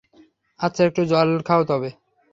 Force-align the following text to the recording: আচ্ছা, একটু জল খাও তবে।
আচ্ছা, 0.59 0.81
একটু 0.83 1.01
জল 1.05 1.29
খাও 1.41 1.61
তবে। 1.63 1.89